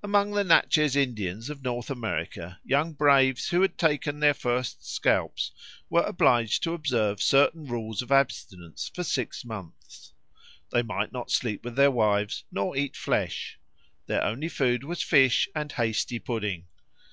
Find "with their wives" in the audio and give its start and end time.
11.64-12.44